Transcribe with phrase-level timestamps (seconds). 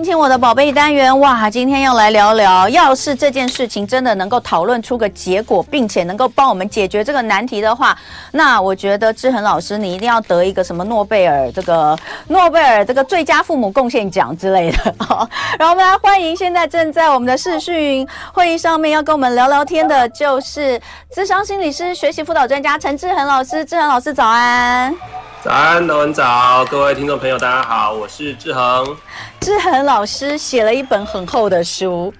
[0.00, 7.94] 亲亲我的宝贝单元哇，今天要来聊聊，要是这件事情真的能够讨论出个结果，并且能够帮我们解决这个难题的话，
[8.32, 11.94] 那我觉得志恒老师你一定要得一个什么诺贝尔这个
[12.28, 14.94] 诺贝尔这个最佳父母贡献奖之类的。
[15.00, 15.28] 好，
[15.60, 20.80] 然后我们来欢迎现在正在我们的视讯会议上面要跟我们聊聊天的，就是
[21.14, 23.62] 智商心理师、学习辅导专家陈志恒老师。
[23.66, 24.96] 志恒老师早安。
[25.42, 28.94] 早安，早安早，各位听众朋友，大家好，我是志恒。
[29.40, 32.12] 志恒老师写了一本很厚的书，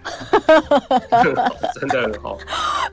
[1.78, 2.38] 真的很厚。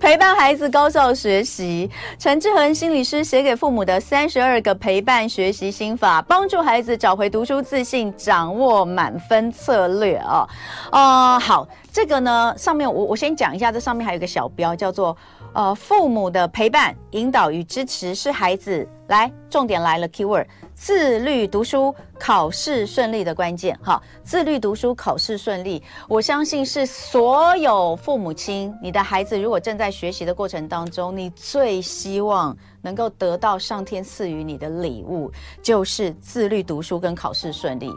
[0.01, 10.45] 陪伴孩子高效学习，陈志恒心理师写给父母的三十二个陪伴学习心法，帮助孩子找回读书自信，掌握满分策略啊。
[10.91, 15.15] 呃，好，这个呢，上面我我先讲一下，这上面还有一个小标，叫做。
[15.57, 23.75] 呃，父母的陪伴、引导与支持是孩子来，重点来了，keyword，自律读书、考试顺利的关键。
[23.81, 35.31] 哈，自律读书、考试顺利，我相信是所有父母亲，你的孩子如果正在学习的过程当中，你最希望能够得到上天赐予你的礼物，
[35.63, 37.91] 就是自律读书跟考试顺利，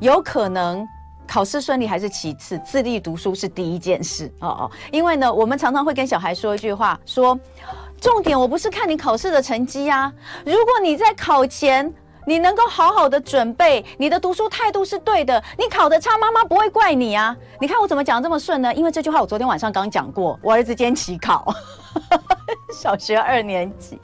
[0.00, 0.84] 有可能。
[1.26, 4.70] 考试顺利还是其次，自立读书是第一件事哦哦。
[4.90, 7.38] 因为呢，我们常常会跟小孩说一句话，说
[8.00, 10.12] 重点我不是看你考试的成绩啊，
[10.44, 11.92] 如果你在考前
[12.26, 17.36] 你能够好好的准备，你的读书态度是对的，你考得差，妈妈不会怪你啊。
[17.60, 18.74] 你看我怎么讲这么顺呢？
[18.74, 21.54] 因为这句话我昨天晚上刚讲过，我儿子今天起考，
[22.72, 24.00] 小学二年级。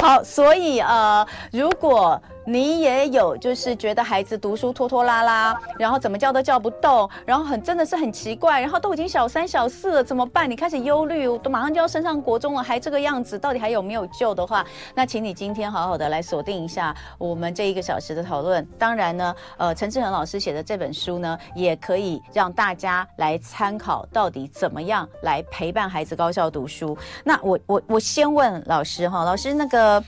[0.00, 2.20] 好，所以呃，如果。
[2.44, 10.50] 你也有，就是觉得孩子读书拖拖拉拉，然后怎么叫都叫不动，然后很真的是很奇怪，然后都已经小三小四了，怎么办？
[10.50, 14.64] 你开始忧虑，都马上就要升上国中了，还这个样子，到底还有没有救的话？
[14.94, 18.66] 那请你今天好好的来锁定一下我们这一个小时的讨论。
[18.76, 26.98] 当然呢，呃，陈志恒老师写的这本书呢，也可以让大家来参考，到底怎么样来陪伴孩子高效读书。
[27.22, 30.04] 那我我我先问老师哈，老师那个，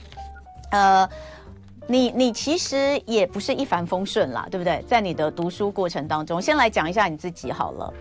[0.71, 1.09] 呃。
[1.87, 4.83] 你你其实也不是一帆风顺啦，对不对？
[4.87, 7.93] 在你的读书过程当中，先来讲一下你自己好了。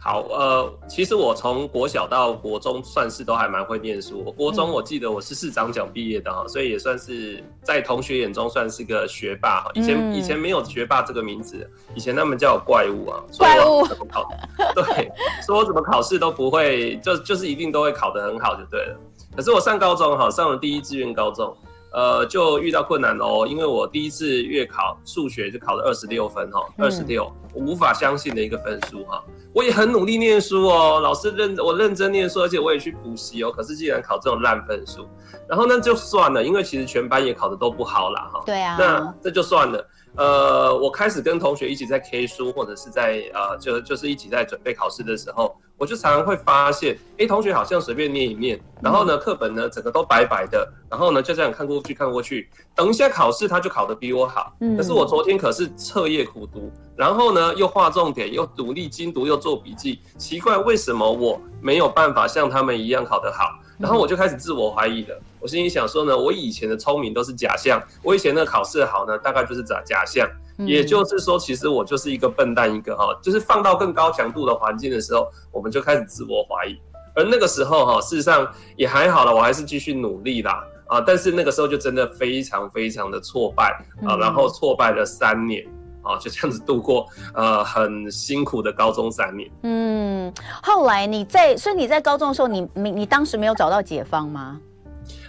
[0.00, 4.22] 好，呃，其实我从国小到国中算是都还蛮会念书。
[4.26, 9.70] 我国中我记得我是市长奖毕业的哈，嗯、所以也算是在同学眼中算是个学霸哈。
[9.74, 13.22] 以前、嗯、以前没有学霸这个名字，以前他们叫我怪物啊。
[13.38, 13.86] 怪物。
[13.86, 14.28] 怎么考？
[14.74, 15.10] 对，
[15.46, 18.96] 说我怎么考试都不会，就就是一定都会考得很好就对了。
[19.36, 21.56] 可是我上高中哈，上了第一志愿高中。
[21.92, 29.24] 呃，就遇到困难哦，因为我第一次月考数学就考了二十六分哈，二十六，我无法相信的一个分数哈。
[29.54, 33.50] 我也很努力念书哦，老师认我认真念书，而且我也去补习哦。
[33.50, 35.08] 可是既然考这种烂分数，
[35.48, 38.42] 然后那就算了，因为其实全班也考的都不好啦哈。
[38.44, 39.88] 对啊，那这就算了。
[40.16, 54.52] 呃，我开始跟同学一起在 K 书，或者是在呃，就就是一起在准备考试的时候，我就常常会发现，哎、欸，同学好像随便念一念，然后呢，课本呢整个都白白的，然后呢就这样看过去看过去，等一下考试他就考得比我好。
[54.60, 63.58] 嗯，可是我昨天可是彻夜苦读，然后呢又画重点，又努力精读，又做笔记，奇怪为什么我没有办法像他们一样考得好？
[63.78, 65.16] 然后我就开始自我怀疑了。
[65.38, 70.28] 我心里想说呢，我以前的聪明都是假象，我以前的考试好呢，大概就是假假象。
[70.66, 76.76] 也就是说，其实我就是一个笨蛋，一个哈，就是放到更高强度的环境的时候，我们就开始自我怀疑。
[77.14, 81.00] 而那个时候哈，事实上也还好了，我还是继续努力啦啊。
[81.00, 83.72] 但是那个时候就真的非常非常的挫败
[84.06, 85.66] 啊，然后挫败了三年
[86.02, 89.50] 啊，就这样子度过呃很辛苦的高中三年。
[89.62, 90.32] 嗯，
[90.62, 94.60] 后来你在，所以你在高中的时候，你你你当时没有找到解方吗？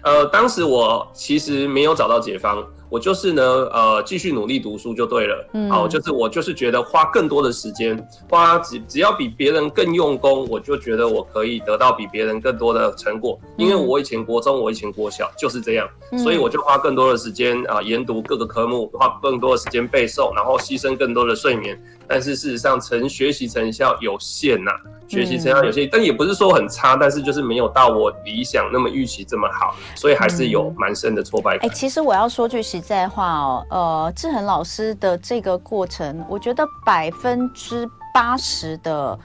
[0.03, 5.49] 呃，当时我其实没有找到解方，我就是呢，呃，继续努力读书就对了。
[5.53, 7.95] 嗯，好，就是我就是觉得花更多的时间，
[8.29, 13.39] 花只只要比别人更用功，我就觉得我可以得到比别人更多的成果。
[13.57, 21.79] 因为我以前国中，我以前国小就是这样，嗯，所以我就花更多的时间啊，研读各个科目，花更多的时间背诵，然后牺牲更多的睡眠。
[22.09, 24.71] 但是事实上，成学习成效有限呐，
[25.07, 31.67] 学习成效有限，嗯、但也不是说很差，但是就是没有到我理想那么预期这么好，所以还是有蛮深的挫败感。
[31.67, 39.19] 哎、嗯欸，其实我要说句实在话哦，呃，志恒老师的这个过程，我觉得百分之八十的，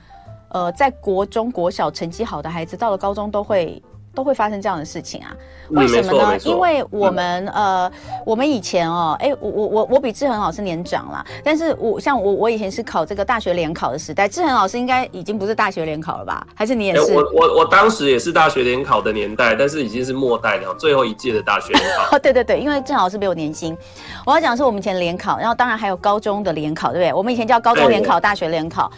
[0.51, 3.83] 呃，在国中国小成绩好的孩子，到了高中都会
[4.15, 5.35] 都会发生这样的事情啊？
[5.71, 6.39] 为什么呢？
[6.45, 7.93] 因为我们、嗯、呃，
[8.25, 16.47] 我们以前哦，哎，我我我我比志恒老师年长啦，但是我像我我以前是考这个大学联考的时代，志恒老师应该已经不是大学联考了吧？
[16.55, 17.13] 还是你也是？
[17.13, 22.19] 我我我当时也是大学联考的年代，但是已经是末代了，最后一届的大学联考。
[22.21, 23.77] 对对对，因为正好是比我年轻。
[24.25, 27.13] 我要讲的是我们以前联考，然后当然还有高中的联考，对不对？
[27.13, 28.91] 我们以前叫高中联考、大学联考。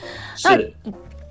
[0.44, 0.58] 那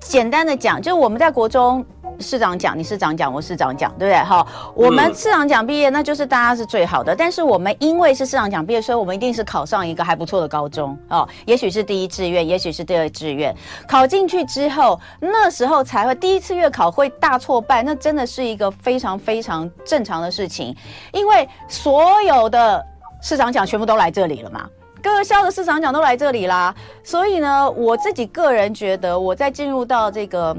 [0.00, 1.84] 简单的讲，就是我们在国中。
[2.18, 4.24] 市长奖，你市长奖，我市长奖，对不对？
[4.24, 7.14] 哈，我们市长奖毕业，那就是大家是最好的。
[7.14, 11.28] 但是我们因为是市长奖毕业，所以我们一定是考上一个还不错的高中哦。
[11.44, 13.54] 也许是第一志愿，也许是第二志愿。
[13.86, 20.74] 考进去之后，那时候才会第一次月考会大挫败，那真的是一个非常非常正常的事情，
[21.12, 22.82] 因为所有的
[23.20, 24.66] 市长奖全部都来这里了嘛，
[25.06, 26.74] 各校的市场奖都来这里啦。
[27.04, 30.56] 所以呢，我自己个人觉得，我在进入到这个。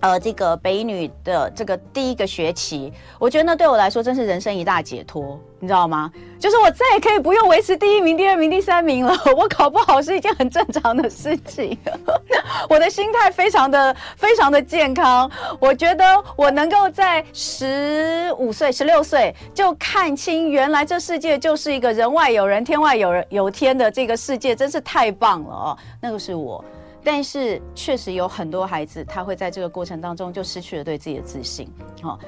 [0.00, 6.10] 呃，这个北女的这个第一个学期，我觉得那对我来说真是人生一大解脱，你知道吗？
[6.38, 11.76] 就是我再也可以不用维持第一名、第二名、第三名了， 我考不好是一件很正常的事情。
[12.70, 15.28] 我的心态非常的、非常的健康，
[15.58, 25.78] 我觉得我能够在十五岁、十六岁就看清原来这世界就是一个人外有人、天外有人有天的这个世界，真是太棒了哦！
[26.00, 26.64] 那个是我。
[27.10, 31.66] 但是确实有很多孩子，他会在这个过程当中就失去了对自己的自信，
[32.02, 32.18] 哦。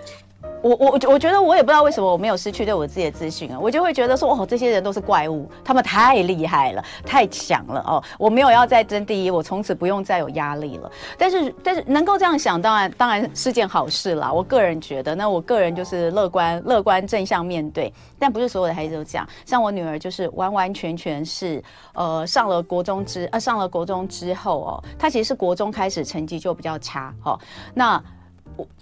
[0.63, 10.91] 我我我觉得我也不知道为什么我没有失去对我自己的自信啊，我就会觉得说哦，这些人都是怪物，他们太厉害了，太强了哦，我没有要再争第一，我从此不用再有压力了。
[11.17, 14.31] 但是但是能够这样想，当然当然是件好事啦。
[14.31, 19.27] 我个人觉得，那我个人就是乐观乐观正向面对，但不是所有的孩子都这样。
[19.47, 21.63] 像我女儿就是完完全全是
[21.95, 27.39] 呃上了国中之呃上了国中之后哦，她其实是国中开始成绩就比较差哦，
[27.73, 28.03] 那。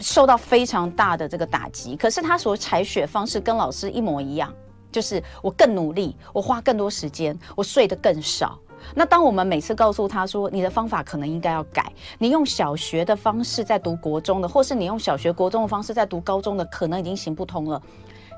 [0.00, 4.52] 受到非常大的这个打击，可是他所采血方式跟老师一模一样，
[4.90, 8.58] 就是我更努力，我花更多时间，我睡得更少。
[8.94, 17.82] 那当我们每次告诉他说，你的方法可能应该要改，你用小学的方式在读国中的，或是你用小学国中的方式在读高中的，可能已经行不通了，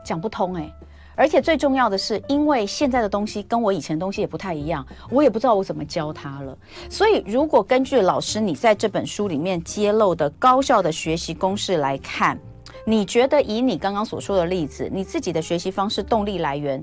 [0.05, 0.73] 讲不通哎、
[1.21, 6.57] 而且最重要的是，因为现在的东西跟我以前的东西也不太一样，我也不知道我怎么教他了。
[6.89, 12.39] 所以，如果根据老师你在这本书里面揭露的高效的学习公式来看，
[12.87, 16.83] 你觉得以你刚刚所说的例子，你自己的学习方式动力来源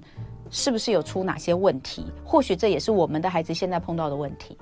[0.52, 2.06] 是不是有出哪些问题？
[2.24, 4.56] 或许这也是我们的孩子现在碰到的问题。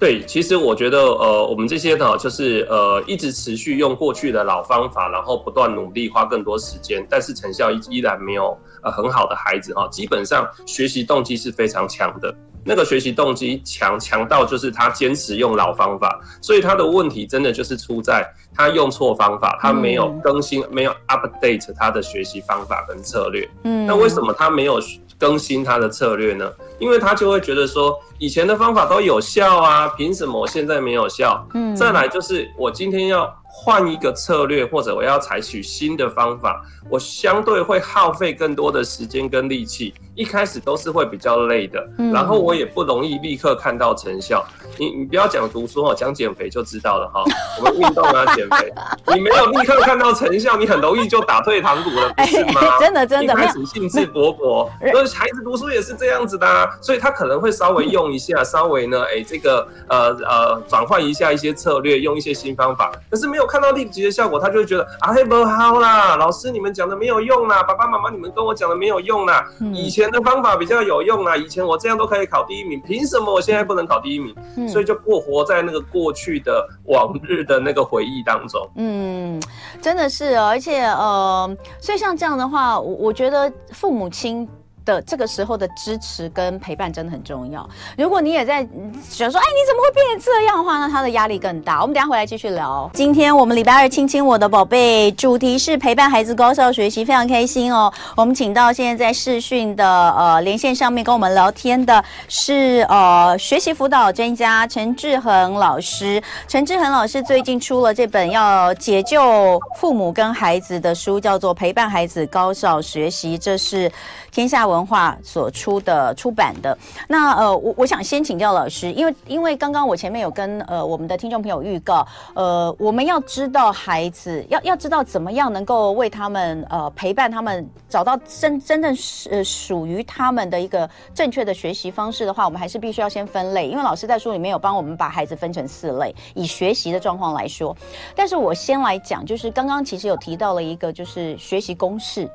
[0.00, 23.46] 对，其实我觉得，呃，我们这些呢，就是呃，一直持续用过去的老方法，然后不断努力，花更多时间，但是成效依依然没有呃很好的孩子哈，基本上学习动机是非常强的，那个学习动机强强到就是他坚持用老方法，所以他的问题真的就是出在他用错方法，他没有更新，没有 update 他的学习方法跟策略。
[23.64, 24.80] 嗯，那为什么他没有
[25.18, 26.50] 更新他的策略呢？
[26.80, 31.46] 因为他就会觉得说，以前的方法都有效啊，凭什么我现在没有效？
[31.54, 44.44] 嗯，再来就是我今天要换一个策略，或者我要采取新的方法，我相对会耗费更多的时间跟力气，一开始都是会比较累的，然后我也不容易立刻看到成效。
[44.78, 47.22] 你你不要讲读书哦，讲减肥就知道了哈。
[47.58, 48.72] 我们运动啊，减肥，
[49.14, 52.78] 你没有立刻看到成效，你很容易就打退堂鼓了，不是吗？
[52.78, 74.34] 真的真的，一开始兴致勃勃，所以孩子读书也是这样子的啊，所以他可能会稍微用一下，稍微呢，哎，这个呃呃转换一下一些策略，用一些新方法，可是没有看到立即的效果，他就会觉得啊，嘿不好啦，老师你们讲的没有用啦，爸爸妈妈你们跟我讲的没有用啦，以前的方法比较有用啦，以前我这样都可以考第一名，凭什么我现在不能考第一名？
[74.68, 78.70] 所以就过活在那个过去的往日的那个回忆当中。
[78.76, 79.42] 嗯，
[79.80, 84.48] 真的是，而且呃，所以像这样的话，我我觉得父母亲。
[84.84, 87.68] 的这个时候的支持跟陪伴真的很重要。
[87.96, 88.66] 如果你也在
[89.08, 90.88] 想说，哎，你怎么会变成这样的话呢？
[90.90, 91.80] 他的压力更大。
[91.80, 92.90] 我们等下回来继续聊。
[92.94, 97.92] 今天我们礼拜二亲亲我的宝贝，主题是陪伴孩子高效学习，非常开心哦。
[98.16, 106.22] 我们请到现在在视讯的呃连线上面跟我们聊天的是呃学习辅导专家陈志恒老师。
[106.48, 113.90] 陈志恒老师最近出了这本要解救父母跟孩子的书，叫做《陪伴孩子高效学习》，这是
[114.30, 114.60] 天下。
[114.70, 116.76] 文化所出的出版的。
[117.08, 137.76] 那呃，我我想先请教老师，因为因为刚刚我前面有跟呃我们的听众朋友预告，呃，我们要知道孩子要要知道怎么样能够为他们呃陪伴他们找到真真正是呃属于他们的一个正确的学习方式的话，我们还是必须要先分类，因为老师在书里面有帮我们把孩子分成四类，以学习的状况来说。
[138.14, 142.30] 但是我先来讲，就是刚刚其实有提到了一个，就是学习公式。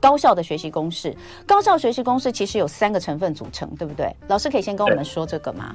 [0.00, 1.14] 高效的学习公式，
[1.46, 4.14] 高效学习公式其实有三个成分组成，对不对？
[4.28, 5.74] 老师可以先跟我们说这个吗？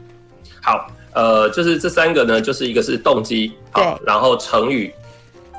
[0.62, 4.94] 好，呃，就是这三个呢，就是一个是动机，对，然后成语、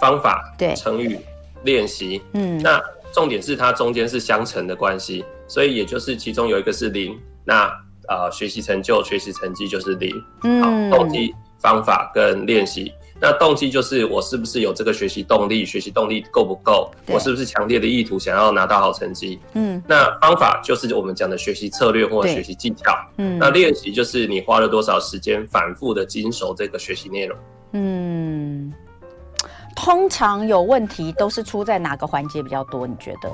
[0.01, 1.19] 方法，对，成语
[1.63, 7.71] 练习，嗯，那重点是它中间是相乘的关系，所以也就是其中有一个是零，那
[8.09, 10.11] 呃，学习成就、学习成绩就是零，
[10.43, 12.93] 嗯，动机、方法跟练习。
[13.21, 15.65] 那动机就是我是不是有这个学习动力？
[15.65, 16.91] 学习动力够不够？
[17.07, 19.39] 我是不是强烈的意图想要拿到好成绩？
[19.55, 22.93] 嗯，那方法就是我们讲的学习策略或者学习技巧。
[23.17, 27.39] 嗯，那练习就是你花了多少时间反复的精熟这个学习内容。
[27.73, 28.73] 嗯，
[29.77, 32.87] 通常有问题都是出在哪个环节比较多？
[32.87, 33.31] 你觉得？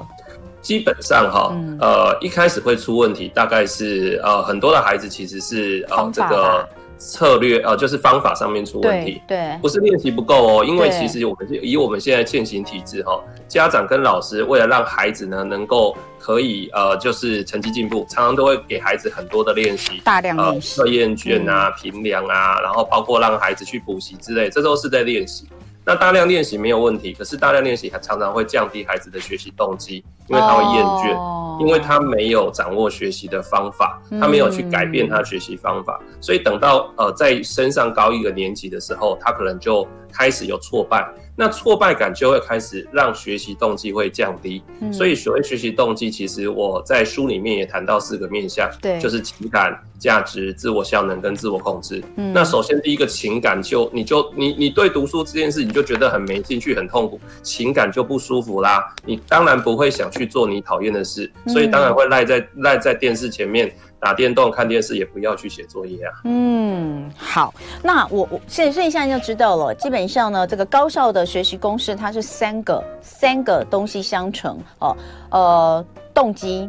[0.61, 6.69] 基本上哈，呃，一开始会出问题，大概是呃很多的孩子其实是呃这个。
[7.01, 9.59] 策略啊、呃，就是方法上面出问题，对，对。
[9.63, 25.49] 不是练习不够哦，因为其实我们以我们现在现行体制哈，家长跟老师为了让孩子呢能够可以呃，就是成绩进步，常常都会给孩子很多的练习，大量练习，测验卷啊、评量啊，然后包括让孩子去补习之类，这都是在练习。
[25.83, 31.61] 那大量练习没有问题，可是大量练习还常常会降低孩子的学习动机，因为他会厌倦，oh.
[31.61, 41.07] 因为他没有掌握学习的方法，他没有去改变他学习方法，嗯、所以等到呃在升上高一个年级的时候，他可能就开始有挫败。
[41.37, 52.05] 那挫败感就会开始让学习动机会降低，嗯、所以所谓学习动机，其实我在书里面也谈到四个面向，对，就是情感、价值、自我效能跟自我控制。
[52.17, 63.73] 嗯，那首先第一个情感就你就你你对读书这件事你就觉得很没兴趣、很痛苦，情感就不舒服啦，你当然不会想去做你讨厌的事，所以当然会赖在赖在电视前面。
[64.03, 66.23] 打电动、看电视，也不要去写作业啊。
[66.25, 69.75] 嗯，好，那我我所以所以现在就知道了。
[69.75, 74.97] 基本上呢，这个高效的学习公式，它是三个三个东西相乘哦。
[75.31, 75.85] 呃，
[76.15, 76.67] 动机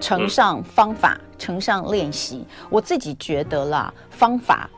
[0.00, 2.46] 乘上方法乘上练习。
[2.70, 4.70] 我自己觉得啦，方法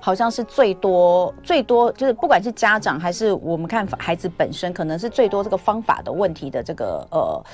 [0.00, 7.44] 好像是最多最多，就是不管是家长还是我们看孩子本身，可能是最多这个方法的问题的这个呃。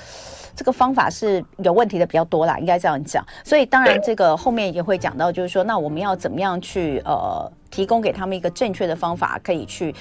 [0.55, 3.25] 这个方法是有问题的比较多啦，应该这样讲。
[3.43, 9.95] 所以当然，这个后面也会讲到，就是说，那我们要怎么样去呃提供给他们一个正确的方法，可以去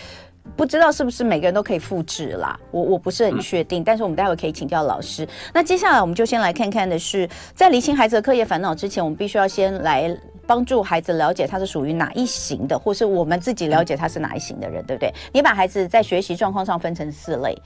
[0.54, 2.54] 不知道是不是每个人都可以复制啦。
[2.70, 5.26] 我我不是很确定，但是我们待会可以请教老师。
[5.54, 10.14] 那接下来我们就先来看看的是，在厘清孩子的课业烦恼之前，我们必须要先来
[10.46, 15.12] 帮助孩子了解他是属于哪一型的，或是我们自己了解他是哪一型的人，对不对？
[15.32, 17.56] 你把孩子在学习状况上分成四类。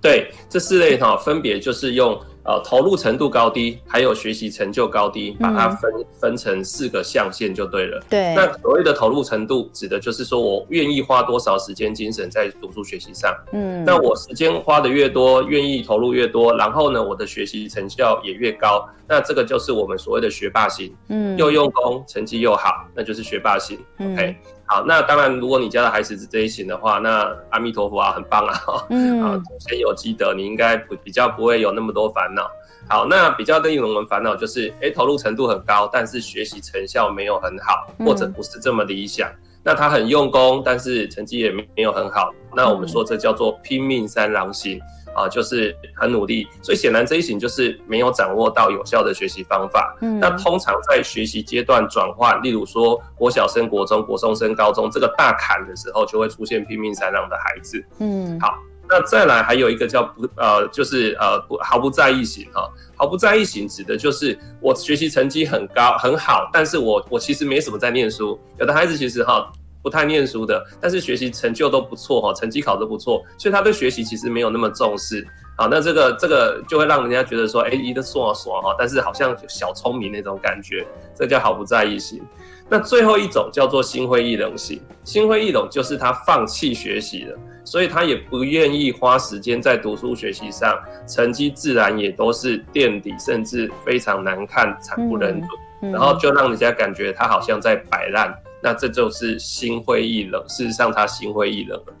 [0.00, 8.00] 对，这四类哈，分别就是用呃投入程度高低，还有学习成就高低，把它分、嗯、分成四个象限就对了。
[8.08, 13.34] 对，那所谓的投入程度，指的就是说我愿意花多少时间精神在读书学习上。
[13.52, 20.94] 嗯，那我时间花的越多，愿意投入越多，然后呢，我的学习成效也越高，那这个就是我们所谓的学霸型。
[21.08, 23.78] 嗯，又用功，成绩又好，那就是学霸型。
[23.98, 24.36] 嗯、OK。
[24.68, 32.50] 好，那当然，如果你家的孩子是这一型的话，那阿弥陀佛啊，很棒啊，嗯， 啊，祖先有积德，你应该不比较不会有那么多烦恼。
[32.88, 39.28] 好，那比较令我们烦恼就是，哎，投入程度很高，但是学习成效没有很好，或者不是这么理想。
[39.28, 42.32] 嗯、那他很用功，但是成绩也没没有很好。
[42.54, 44.80] 那我们说这叫做拼命三郎型。
[45.16, 49.96] 啊，就是很努力，所以显然这一型就是没有掌握到有效的学习方法。
[50.02, 57.82] 嗯，那通常在学习阶段转换，例如说国小升国中、国中升高中这个大坎的时候，就会出现拼命三郎的孩子。
[57.98, 68.38] 嗯，好，那再来还有一个叫不呃，就是呃不毫不在意型哈，毫不在意型指的就是我学习成绩很高很好，但是我我其实没什么在念书。
[68.58, 69.50] 有的孩子其实哈。
[69.86, 75.24] 不太念书的，但是学习成就都不错哈，成绩考得不错，所以他对学习其实没有那么重视。
[75.56, 82.20] 好，那这个这个就会让人家觉得说，哎，一个爽啊爽哈，但是好像小聪明那种感觉，这叫毫不在意型。
[82.68, 90.76] 那最后一种叫做心灰意冷型，心灰意冷就是他放弃学习了，所以他也不愿意花时间在读书学习上，
[91.06, 95.46] 成绩自然也都是垫底，甚至非常难看，惨不忍睹，
[95.92, 98.36] 然后就让人家感觉他好像在摆烂。
[98.66, 101.94] 那这就是心灰意冷，事实上他心灰意冷了。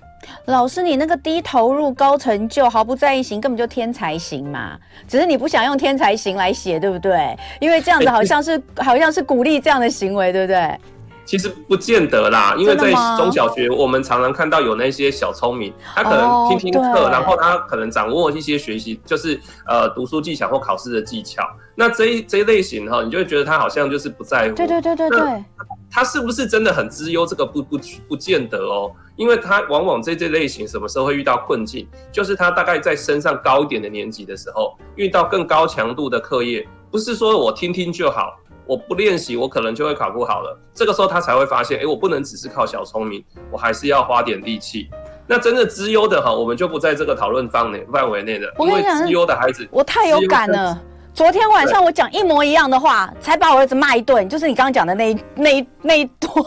[0.46, 7.38] 老师，你那个低投入高成就毫不在意型，根本就天才型嘛，只是你不想用天才型来写，对不对？
[7.60, 10.76] 因为这样子好像是 好像是鼓励这样的行为，对不对？
[11.26, 21.42] 其实不见得啦，因为在中小学，我们常常看到有那些小聪明，他可能听听课，然后他可能掌握一些学习，就是呃读书技巧或考试的技巧。
[21.74, 24.54] 那这一这一类型哈，你就会觉得他好像就是不在乎。
[24.54, 25.44] 对对对对对。
[25.90, 27.26] 他是不是真的很资优？
[27.26, 27.78] 这个不不
[28.08, 31.88] 不见得哦，因为他往往这这类型什么时候会遇到困境？
[32.12, 38.38] 就是他大概在升上高一点的年级的时候，遇到更高强度的课业，不是说我听听就好。
[38.66, 40.58] 我不练习，我可能就会考不好了。
[40.74, 44.88] 这个时候他才会发现，哎、欸，我不能只是靠小聪明，我还是要花点力气。
[45.26, 48.52] 那真的资优的哈，我们就不在这个讨论范围范围内的。
[48.58, 50.80] 因为资优的孩子，我太有感了。
[51.14, 56.44] 昨天晚上我讲一模一样的话，才把我儿子骂一顿，就是你刚刚讲的那一那一那一段。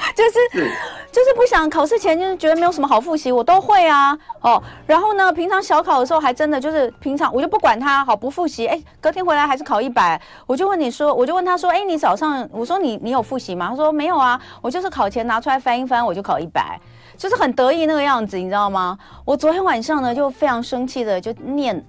[0.16, 0.70] 就是，是
[1.12, 13.68] 就是不想考试前就是觉得没有什么好复习，我都会啊，哦，然后呢，平常小考的时候还真的就是平常我就不管他，好不复习，哎，隔天回来还是考一百，我就问你说，我就问他说，哎，你早上我说你你有复习吗？
[13.70, 16.80] 他说没有啊，我就是考前拿出来翻一翻，我就考一百，
[17.16, 18.98] 就是很得意那个样子，你知道吗？
[19.24, 21.84] 我昨天晚上呢就非常生气的就念，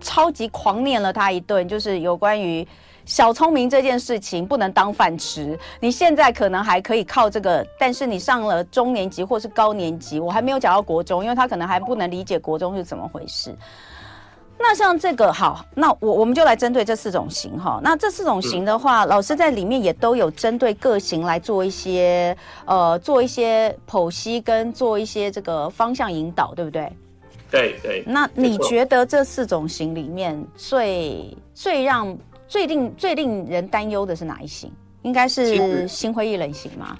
[0.00, 2.66] 超级狂念了他一顿，就是有关于。
[3.04, 5.58] 小聪明这件事情不能当饭吃。
[5.80, 13.54] 你现在可能还可以靠这个，但是你上了中年级或是高年级，我还没有讲到国中，因为他可能还不能理解国中是怎么回事。
[14.64, 17.80] 那像这个好，那我我们就来针对这四种型哈。
[17.82, 26.92] 那这四种型的话，老师在里面也都有针对各型来做一些呃做一些剖析跟做一些这个方向引导，对不对？
[27.50, 28.04] 对对。
[28.06, 32.16] 那你觉得这四种型里面最最让
[32.52, 34.70] 最令最令人担忧的是哪一型？
[35.00, 36.98] 应该是心灰意冷型吗？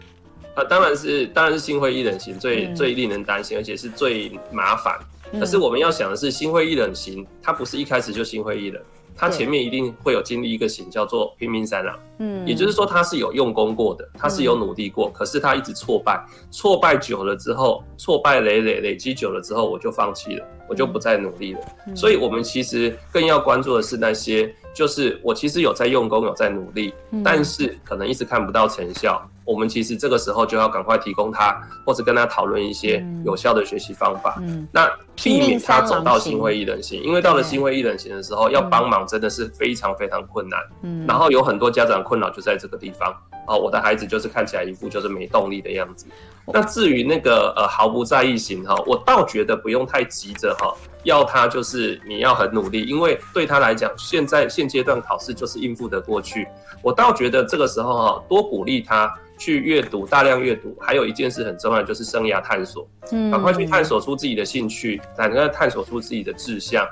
[0.55, 4.99] 啊，当然是，当然是心灰意冷型最、嗯、最令人担心，而且是最麻烦。
[5.39, 8.83] 可是我们要想的是，心灰意冷型，它不是一开始就心灰意冷。
[9.15, 16.19] 它前面一定会有经历一个型叫做拼命三郎，嗯，也就是说他是有用功过的，他是有努力过，嗯、可是他一直挫败，
[16.51, 21.61] 挫败久了之后，挫败累累累积久了之后，我就放弃了，我就不再努力了。
[21.87, 29.23] 嗯、所以我们其实更要关注的是那些，就是我其实有在用功，有在努力，嗯、但是可能一直看不到成效。
[29.45, 37.03] 我们其实这个时候就要赶快提供他，或者跟他讨论一些有效的学习方法，嗯、那避免他走到心灰意冷型。
[37.03, 40.61] 因为到了心灰意冷型的时候，要帮忙真的是非常非常困难。
[40.83, 43.13] 嗯，然后有很多家长困扰就在这个地方。
[43.49, 46.07] 哦，我的孩子就是看起来一副就是没动力的样子。
[46.47, 50.73] 那至于那个呃毫不在意型哈，我倒觉得不用太急着哈，
[51.05, 56.47] 要他就是你要很努力，因为对他来讲，现在现阶段考试就是应付得过去。
[56.83, 59.13] 我倒觉得这个时候哈，多鼓励他。
[59.39, 62.87] 去阅读，大量阅读，还有一件事很重要，就是生涯探索。
[63.11, 66.87] 嗯，赶快去探索出自己的兴趣，赶快探索出自己的志向。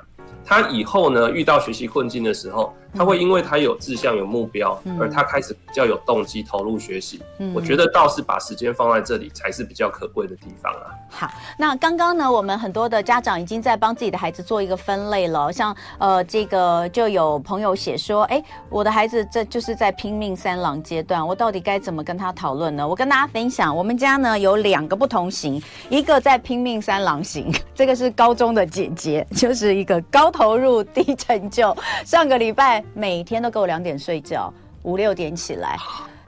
[0.45, 7.21] 他以后呢，遇到学习困境的时候，他会因为他有志向、有目标，而他开始比较有动机投入学习。
[7.39, 10.91] 嗯，我觉得倒是把时间放在这里才是比较可贵的地方啊。
[11.09, 15.53] 好，那刚刚呢，我们很多的家长已经在帮自己的孩子做一个分类了。
[15.53, 22.87] 像呃，这个就有朋友写说，哎，我的孩子这就是在拼命三郎阶段，我到底该怎么跟他讨论呢？
[22.87, 32.80] 我跟大家分享，我们家呢有两个不同型，一个在拼命三郎型， 这个是高中的姐姐，就是一个高投入低成就，上个礼拜。
[32.95, 35.77] 每天都给我两点睡觉，五六点起来，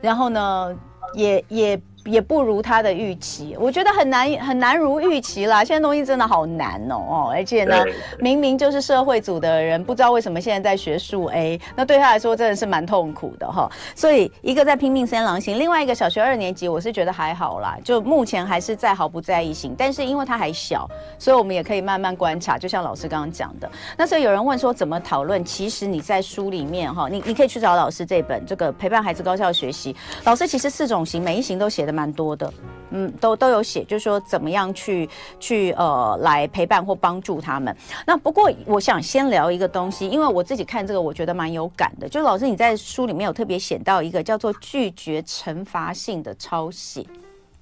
[0.00, 0.76] 然后呢，
[1.14, 1.80] 也也。
[2.04, 5.62] 也不如他的预期，我觉得很难很难如预期啦。
[5.62, 7.84] 现在东西真的好难哦哦，而且呢，
[8.18, 13.70] 明明就是社会组的人，不知道为什么现在在学数 A，那对他来说真的是蛮痛苦的哈。
[13.94, 19.72] 所以一个在拼命三郎型，另外一个小学二年级，我是觉得还好啦，就目前还是在毫不在意型。
[19.78, 22.58] 但是因为他还小，所以我们也可以慢慢观察。
[22.58, 25.44] 就像老师刚刚讲的，那所以有人问说怎么讨论？
[25.44, 29.94] 其实你在书里面哈，你你可以去找老师这本这个陪伴孩子高效学习。
[30.24, 31.91] 老师其实四种型，每一型都写的。
[31.92, 32.52] 蛮多的，
[32.90, 37.76] 嗯，都都有写，就是说怎么样去去呃来陪伴或帮助他们。
[38.06, 42.08] 那不过我想先聊一个东西，因为我自己看这个，我觉得蛮有感的。
[42.08, 47.02] 就老师你在书里面有特别写到一个叫做拒绝惩罚性的抄写，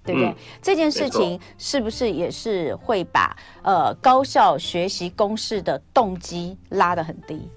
[0.04, 0.28] 对不对？
[0.28, 7.48] 嗯，这件事情是不是也是会把呃高效学习公式的动机拉得很低？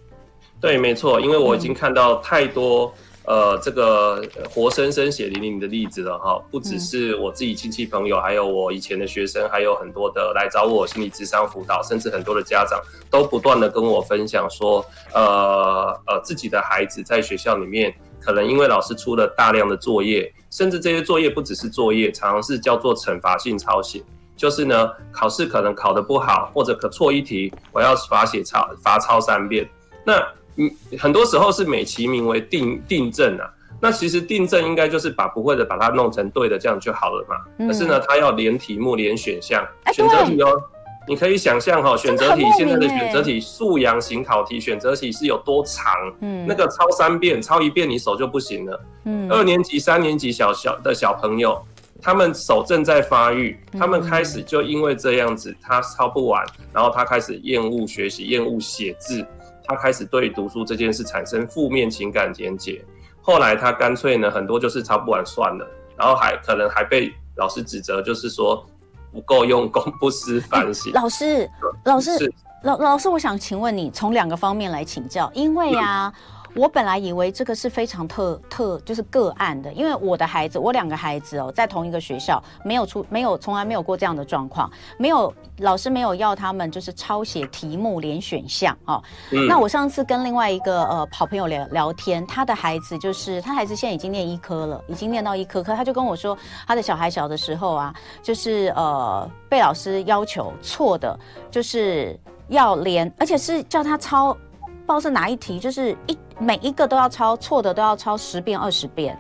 [0.60, 2.94] 对，没错，因为我已经看到太多。
[3.26, 24.04] 呃，这个活生生血淋淋的例子了哈，不只是我自己亲戚朋友，还有我以前的学生，还有很多的来找我心理智商辅导，甚至很多的家长都不断的跟我分享说，呃呃，自己的孩子在学校里面，可能因为老师出了大量的作业，甚至这些作业不只是作业，常常是叫做惩罚性抄写。
[24.36, 29.70] 就是呢，考试可能考得不好，或者可错一题，我要罚写抄罚抄三遍。
[30.04, 30.22] 那
[30.56, 33.50] 嗯，很多时候是美其名为订订正啊。
[33.82, 37.36] 那其实定正应该就是把不会的把它弄成对的，这样就好了嘛。
[37.58, 40.62] 嗯、可是呢，他要连题目连选项，选择题哦。
[41.06, 45.92] 你可以想象哈，选择题现在的选择题素养型考题选择题是有多长？
[46.22, 48.86] 嗯，那个抄三遍，抄一遍你手就不行了。
[49.04, 51.62] 嗯，二年级、三年级小小的小朋友，
[52.02, 59.26] 他们手正在发育，他们开始就因为这样子，他抄不完，然后他开始厌恶学习、厌恶写字，
[59.64, 62.84] 他开始对读书这件事产生负面情感连结。
[63.22, 68.66] 后来他干脆呢，很多就是抄不完算了，然后还可能还被老师指责，就是说。
[69.14, 70.92] 不够用功，不思反省。
[70.92, 71.48] 老师，
[71.86, 76.12] 老师，老老师，我想请问你，从两个方面来请教，因为啊。
[76.18, 89.02] 嗯我本来以为这个是非常特特，就是个案的，因为我的孩子，我两个孩子哦，在同一个学校，没有出，没有，从来没有过这样的状况，没有老师没有要他们就是抄写题目连选项哦。
[89.32, 96.38] 嗯、那我上次跟另外一个呃好朋友聊聊天，他的孩子就是他孩子现在已经念医科了，已经念到医科科，他就跟我说，
[96.68, 104.38] 他的小孩小的时候啊，就是呃被老师要求错的，就是要连，而且是叫他抄。
[104.86, 109.18] 不知道是哪一题，就是一每一个都要抄，错的都要抄十遍二十遍，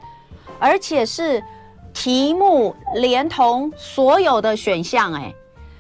[0.59, 1.43] 而且是
[1.93, 5.33] 题目连同所有的选项，哎，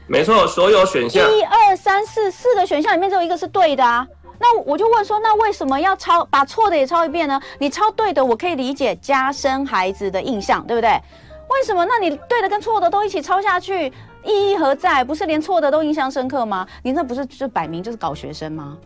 [0.07, 4.07] 没错，所有选项一二三四四个选项里面只有一个是对的啊。
[4.39, 7.39] 那我就问说，那为什么要抄把错的也抄一遍呢？
[7.59, 10.89] 你抄对的，我可以理解，加深孩子的印象，对不对？
[11.49, 11.85] 为什么？
[11.85, 13.87] 那你对的跟错的都一起抄下去，
[14.23, 15.03] 意义何在？
[15.03, 16.67] 不是连错的都印象深刻吗？
[16.81, 18.77] 你那不是就摆明就是搞学生吗？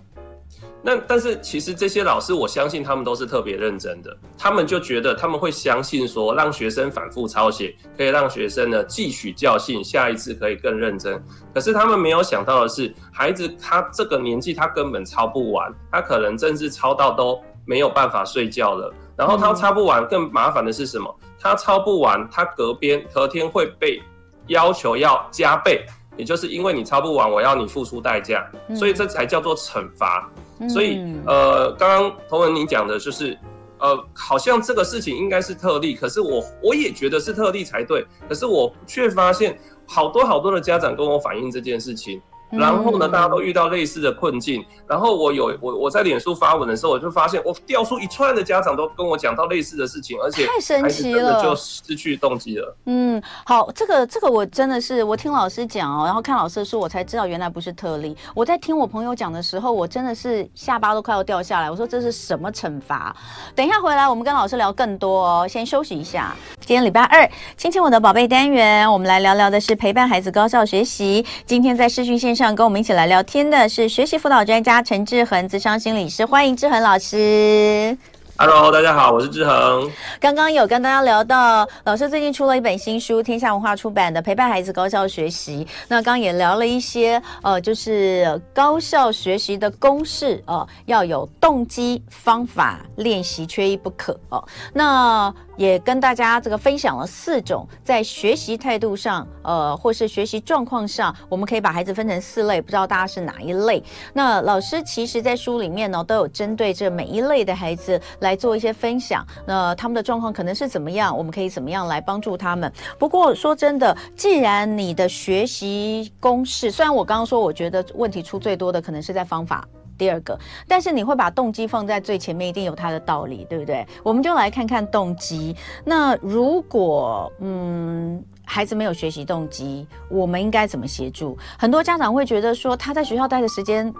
[0.88, 4.18] 那但是其实这些老师，我相信他们都是特别认真的。
[4.38, 11.22] 他们就觉得他们会相信说，让学生反复抄写，可以让学生呢汲取教训，下一次可以更认真。
[11.54, 18.94] 可是他们没有想到的是，孩子他这个年纪他根本抄不完，他可能甚至抄到都没有办法睡觉了。
[19.18, 21.14] 然后他抄不完，更麻烦的是什么？
[21.38, 24.02] 他抄不完，他隔边隔天会被
[24.48, 25.86] 要求要加倍，
[26.18, 30.30] 也就是因为你抄不完，我要你付出代价，所以这才叫做惩罚。
[30.68, 33.38] 所以，呃，刚刚同文你讲的就是，
[33.78, 42.20] 呃，好像这个事情应该是特例，可是我我也觉得是特例才对，可是我却发现好多好多的家长跟我反映这件事情。
[42.50, 44.66] 然后呢，大家都遇到类似的困境。
[44.88, 52.76] 然后我有我我在脸书发文的时候，我就发现我调出一串的家长都跟我讲到类似的事情，而且太神奇了，就失去动机了。
[52.86, 58.16] 嗯，好，这个这个我真的是我听老师讲哦，然后看老师的书，我才知道原来不是特例。
[58.34, 61.70] 我在听我朋友讲的时候，我真的是下巴都快要掉下来。
[61.70, 63.16] 我说这是什么惩罚？
[63.56, 66.36] 等一下回来我们跟老师聊更多哦，先休息一下。
[66.62, 71.26] 今天礼拜二，亲亲我的宝贝单元，我们来聊聊的是陪伴孩子高效学习。
[71.46, 77.98] 今天在视讯线上跟我们一起来聊天的是学习辅导专家陈志恒，资商心理师，欢迎志恒老师。
[78.38, 79.92] Hello，大家好，我是志恒。
[80.20, 85.66] 刚刚有跟大家聊到，老师最近出了一本新书，天下文化出版的《陪伴孩子高效学习》。
[85.88, 94.48] 那刚刚也聊了一些，呃，就是高效学习的公式，呃，要有动机、方法、练习，缺一不可哦。
[94.72, 103.84] 那也跟大家这个分享了四种在学习态度上，呃，或是学习状况上，我们可以把孩子分成四类，不知道大家是哪一类？
[104.14, 109.26] 那老师其实在书里面呢，都有针对这每一类的孩子来做一些分享。
[109.46, 111.18] 那他们的状况可能是怎么样？
[111.18, 112.72] 我们可以怎么样来帮助他们？
[113.00, 119.68] 不过说真的，既然你的学习公式，虽然我刚刚说，我觉得问题出最多的可能是在方法。
[119.98, 123.86] 第二个，但是你会把动机放在最前面，一定有它的道理，对不对？
[124.04, 125.56] 我们就来看看动机。
[125.84, 131.38] 那如果嗯，孩子没有学习动机，我们应该怎么协助？
[131.58, 133.94] 很多家长会觉得说，他在学校待的时间。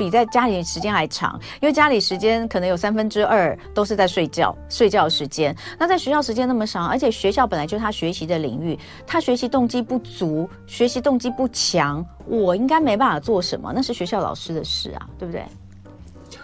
[0.00, 5.54] 比在家里时间还长，因为家里时间可能有三分之二都是在睡觉，睡觉时间。
[5.78, 15.44] 那在学校时间那么长，而且学校本来就是他学习的领域，他学习动机不足，学习动机不强，我应该没办法做什么，那是学校老师的事啊，对不对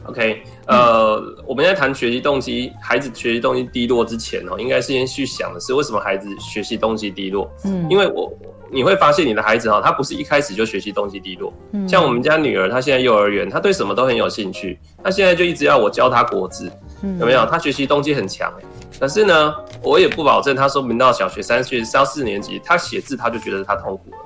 [0.04, 7.50] ？OK，呃，嗯、我们在谈学习动机，孩子学习动机低落之前哦，应该是先去想的是为什么孩子学习动机低落？
[7.64, 8.30] 嗯，因为我。
[8.70, 11.52] 你会发现你的孩子哈，他不是一开始就学习动机低落。
[11.72, 14.78] 嗯，像我们家女儿，她现在幼儿园，她对什么都很有兴趣。
[15.02, 16.70] 她现在就一直要我教她国字，
[17.02, 17.46] 嗯，有没有？
[17.46, 18.64] 她学习动机很强哎。
[18.98, 24.16] 可是呢，我也不保证她说明到小学三岁、到四年级，她写字她就觉得她痛苦了。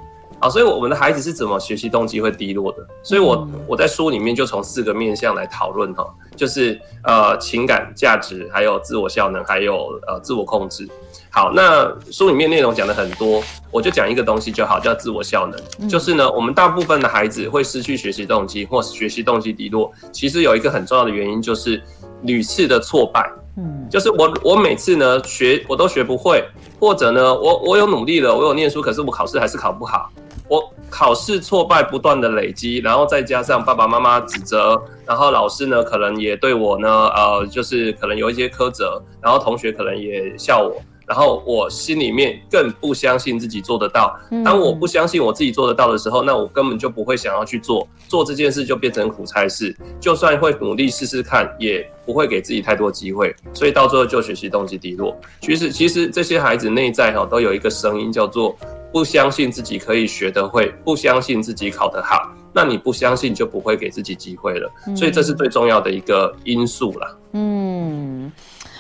[0.40, 2.79] 好，所以我们的孩子是怎么学习动机会低落的？
[3.03, 10.88] 所以我我在书里面就从四个面向来讨论哈，就是呃情感、价值，还有自我效能，还有呃自我控制。
[11.29, 15.88] 好，那书里面内容讲的很多，我就讲一个东西就好，叫自我效能。
[15.88, 21.81] 就是呢，我们大部分的孩子会失去学习动机，或是学习动机低落，其实有一个很重要的原因，就是
[22.22, 23.31] 屡次的挫败。
[23.59, 26.42] 嗯，就是我我每次呢学我都学不会，
[26.79, 30.11] 或者呢我我有努力了，我有念书，可是我考试还是考不好。
[30.51, 30.61] 我
[30.91, 40.75] 考试挫败不断的累积，然后再加上爸爸妈妈指责，然后老师呢可能也对我呢，呃，就是可能有一些苛责，然后同学可能也笑我，
[41.07, 44.19] 然后我心里面更不相信自己做得到。
[44.45, 49.73] 当我不相信我自己做得到的时候，那我根本就不会想要去做，做这件事就变成苦差事。
[50.01, 55.17] 就算会努力试试看，也不会给自己太多机会，所以到最后就学习动机低落。
[55.43, 58.57] 其实，其实这些孩子内在哈都有一个声音叫做。
[58.92, 64.70] 不相信自己可以学得会，不相信自己考得好，那你不相信就不会给自己机会了。
[64.96, 67.16] 所以这是最重要的一个因素啦。
[67.33, 68.31] 嗯，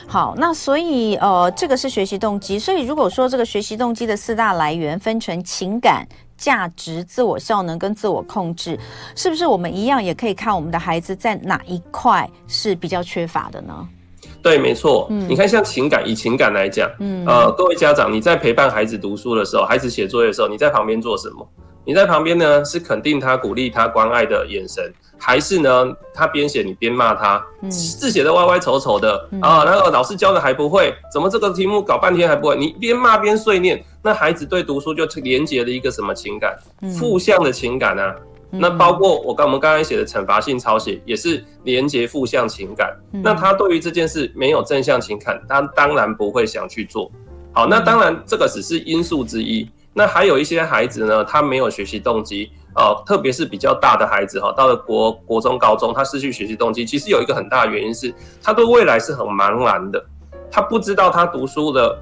[0.08, 2.58] 好，那所以呃，这个是学习动机。
[2.58, 6.04] 所以如果说这个学习动机的四大来源分成情感、
[6.36, 8.76] 价值、自我效能跟自我控制，
[9.14, 13.88] 是不是我们一样也可以看我们的孩子在哪一块是比较缺乏的呢？
[14.42, 15.06] 对，没错。
[15.10, 21.48] 嗯，你看，像情感，以情感来讲，嗯，呃，各位家长，你在陪伴孩子读书的时候，孩子写作业的时候，你在旁边做什么？
[21.84, 29.64] 你在旁边呢，是肯定他、鼓励他、关爱的眼神，还是呢，他边写你边骂他，嗯、字写的歪歪丑丑的、嗯、啊？
[29.64, 32.56] 然后老师教的还不会，怎么这个题目搞半天还不会？
[32.56, 36.56] 你边骂边碎念，那孩子对读书就连接了一个什么情感？
[36.98, 38.14] 负向的情感啊。
[38.52, 42.96] 那包括我刚我们刚才写的惩罚性抄写，也是连接负向情感。
[43.10, 47.10] 那他对于这件事没有正向情感，他当然不会想去做。
[47.52, 49.70] 好，那当然这个只是因素之一。
[49.92, 60.04] 那还有一些孩子呢，他没有学习动机哦，特别是比较大的孩子哈，到了国国中、高中，他失去学习动机，其实有一个很大的原因是，他对未来是很茫然的，
[60.50, 61.98] 他不知道他读书的。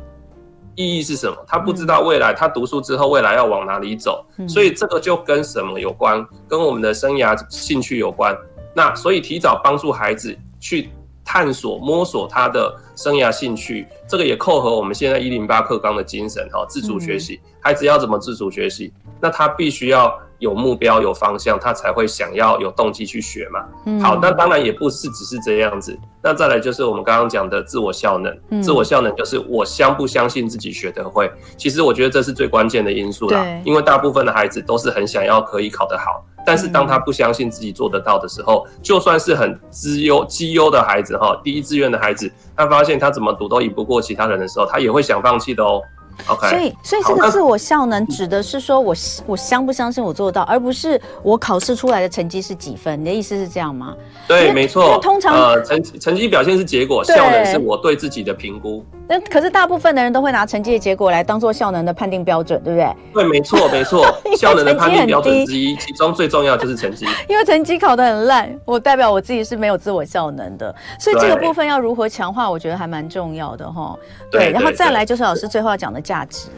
[0.78, 1.36] 意义是什么？
[1.44, 6.24] 他不知道未来，他读书之后未来要往哪里走，所以这个就跟什么有关？
[6.46, 8.32] 跟我们的生涯兴趣有关。
[8.72, 10.90] 那所以提早帮助孩子去
[11.24, 17.40] 探索、摸索他的生涯兴趣，这个也扣合我们现在一零八课纲的精神哈，自主学习。
[17.60, 18.92] 孩子要怎么自主学习？
[19.20, 20.16] 那他必须要。
[20.38, 23.64] 有目标、有方向，他才会想要有动机去学嘛。
[23.86, 25.98] 嗯、好，那当然也不是只是这样子。
[26.22, 28.36] 那再来就是我们刚刚讲的自我效能。
[28.50, 31.30] 嗯、自我效能就是我相不相信自己学得会。
[31.56, 33.44] 其实我觉得这是最关键的因素啦。
[33.64, 45.82] 因为大部分的孩子都是很想要可以考得好，但是当他不相信自己做得到的时候，嗯、就算是很资优、绩优的孩子哈，第一志愿的孩子，他发现他怎么读都赢不过其他人的时候，他也会想放弃的哦。
[46.26, 48.94] Okay, 所以，所以这个自我效能指的是说我
[49.26, 53.00] 我相不相信我做得到，而不是我考试出来的成绩是几分。
[53.00, 53.94] 你的意思是这样吗？
[54.26, 54.98] 对，没错。
[55.00, 58.84] 通常呃，成成绩表现是结果，效能是我对自己的评估。
[59.08, 62.94] 那可是大部分的人都会拿成绩的结果来当做效能的判定标准，对不对？
[63.14, 64.04] 对，没错， 没错。
[64.36, 67.06] 效能的判定标准之一，其中最重要就是成绩。
[67.26, 73.98] 因为成绩考得很烂，我代表我自己是没有自我效能的，所以这个部分要如何强化，我觉得还蛮重要的哈。
[74.30, 76.48] 对，对，然后再来就是老师最后要讲的价值。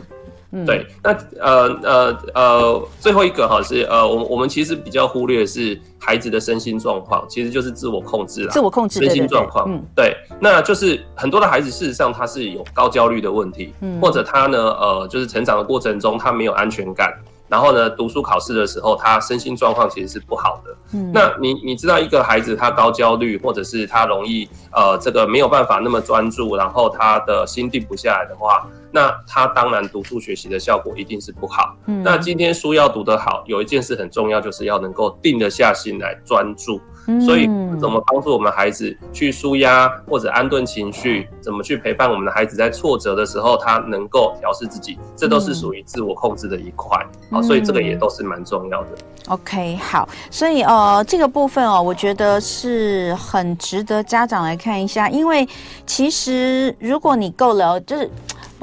[0.52, 8.50] 嗯、对，那呃呃呃，最后一个哈是呃，我我们其实比较忽略的是孩子的身心状况，其实就是自我控制啦。
[8.50, 17.12] 自我控制，身心状况，嗯，对，那就是很多的孩子事实上他是有高焦虑的问题，嗯，或者他呢呃，就是成长的过程中他没有安全感。
[17.48, 20.70] 然后呢，读书考试的时候，他身心状况其实是不好的。
[20.94, 31.76] 嗯，那你你知道一个孩子他高焦虑，或者是他容易呃这个没有办法那么专注，然后他的心定不下来的话，那他当然读书学习的效果一定是不好。
[31.87, 36.81] 嗯，那今天书要读得好，有一件事很重要，就是要能够定得下心来专注。
[37.26, 37.46] 所以，
[37.81, 41.26] 怎么帮助我们孩子去舒压或者安顿情绪？
[41.40, 44.96] 怎么去陪伴我们的孩子在挫折的时候，他能够调试自己？
[45.16, 47.05] 这都是属于自我控制的一块。
[47.31, 48.88] 好，所以这个也都是蛮重要的。
[49.29, 55.48] OK，好，所以呃，这个部分哦，我觉得是很值得家长来看一下，因为
[55.87, 58.09] 其实如果你够了，就是。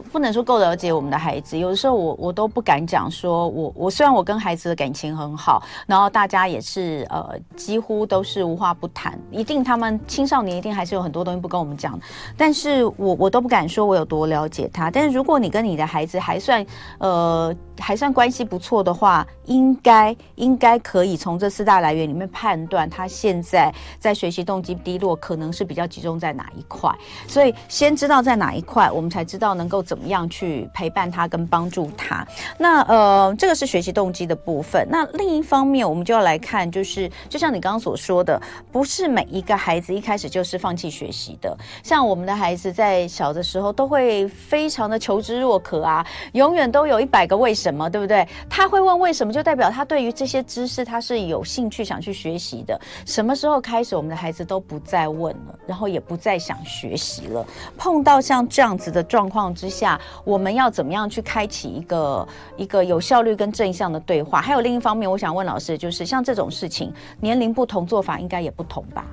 [0.08, 12.00] 不能说够了解我们的孩子，有的时候我我都不敢讲，说我我虽然我跟孩子的感情很好，然后大家也是呃几乎都是无话不谈，一定他们青少年一定还是有很多东西不跟我们讲，
[12.36, 16.66] 但是我我都不敢说我有多了解他，但是如果你跟你的孩子还算
[17.00, 26.94] 呃还算关系不错的话，应该应该可以从这四大来源里面判断他现在在学习动机低落，可能是比较集中在哪一块。
[27.28, 32.28] 所以先知道在哪一块，我们才知道能够怎么样去陪伴他跟帮助他。
[32.58, 34.88] 那呃，这个是学习动机的部分。
[34.90, 41.56] 那另一方面，我们就要来看，就是就像你刚刚所说的，不是每一个孩子一开始就是放弃学习的。
[41.84, 47.67] 像我们的孩子在小的时候，都会非常的求知若渴啊，永远都有一百个为什。
[47.68, 48.26] 什么对不对？
[48.50, 52.80] 他会问为什么，就代表他对于这些知识他是有兴趣想去学习的。
[53.06, 57.46] 什么时候开始，我们的孩子都不再问了，然后也不再想学习了？
[57.78, 64.40] 碰到像这样子的状况之下，我们要怎么样去开启一个一个有效率跟正向的对话？
[64.40, 69.06] 还有另一方面，我想问老师，就是像这种事情，年龄不同，做法应该也不同吧？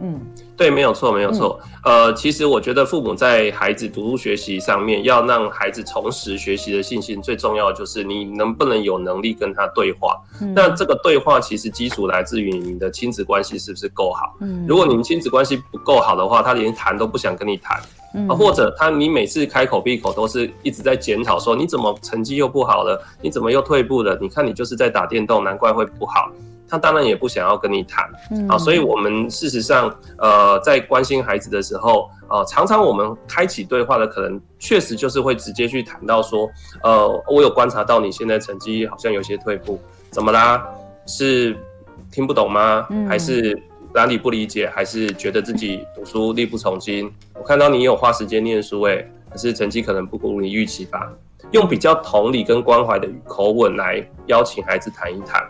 [0.00, 0.20] 嗯，
[0.56, 1.58] 对，没有错，没有错。
[1.84, 10.16] 嗯、呃，其实我觉得父母在孩子读书学习上面，要让孩子重拾学习的信心，最重要的就是你能不能有能力跟他对话。
[10.40, 14.36] 嗯、那这个对话其实基础来自于你的亲子关系是不是够好？
[14.40, 17.80] 嗯，如果你们亲子关系不够好的话，他连谈都不想跟你谈。
[18.28, 22.98] 啊，或者他你每次开口闭口都是一直在检讨，说你怎么成绩又不好了？
[23.20, 24.16] 你怎么又退步了？
[24.22, 26.30] 你看你就是在打电动，难怪会不好。
[26.68, 36.50] 他当然也不想要跟你谈，嗯、啊，所以我们事实上，呃，在关心孩子的时候，呃，常常我们开启对话的可能，确实就是会直接去谈到说，
[36.82, 40.66] 呃，我有观察到你现在成绩好像有些退步，怎么啦？
[41.06, 41.56] 是
[42.10, 42.86] 听不懂吗？
[42.90, 43.56] 嗯、还是
[43.94, 44.68] 哪里不理解？
[44.68, 47.12] 还是觉得自己读书力不从心？
[47.34, 51.12] 我看到你有花时间念书，诶，可是成绩可能不如你预期吧？
[51.52, 55.40] 用比较同理跟关怀的口吻来邀请孩子谈一谈。